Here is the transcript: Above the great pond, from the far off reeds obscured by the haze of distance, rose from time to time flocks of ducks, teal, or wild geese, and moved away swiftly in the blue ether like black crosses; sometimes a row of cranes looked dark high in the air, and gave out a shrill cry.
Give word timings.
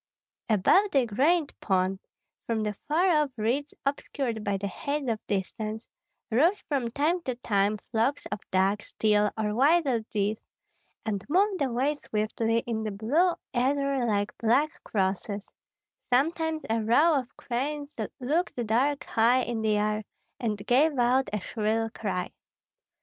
Above 0.49 0.89
the 0.91 1.05
great 1.05 1.53
pond, 1.59 1.99
from 2.47 2.63
the 2.63 2.73
far 2.87 3.09
off 3.21 3.29
reeds 3.37 3.71
obscured 3.85 4.43
by 4.43 4.57
the 4.57 4.65
haze 4.65 5.07
of 5.07 5.19
distance, 5.27 5.87
rose 6.31 6.59
from 6.61 6.89
time 6.89 7.21
to 7.21 7.35
time 7.35 7.77
flocks 7.91 8.25
of 8.31 8.39
ducks, 8.49 8.93
teal, 8.93 9.29
or 9.37 9.53
wild 9.53 9.85
geese, 10.09 10.43
and 11.05 11.23
moved 11.29 11.61
away 11.61 11.93
swiftly 11.93 12.63
in 12.65 12.81
the 12.81 12.89
blue 12.89 13.33
ether 13.53 14.03
like 14.07 14.35
black 14.39 14.83
crosses; 14.83 15.47
sometimes 16.11 16.63
a 16.67 16.79
row 16.81 17.19
of 17.19 17.37
cranes 17.37 17.93
looked 18.19 18.55
dark 18.65 19.03
high 19.03 19.43
in 19.43 19.61
the 19.61 19.77
air, 19.77 20.03
and 20.39 20.65
gave 20.65 20.97
out 20.97 21.29
a 21.31 21.39
shrill 21.39 21.91
cry. 21.91 22.31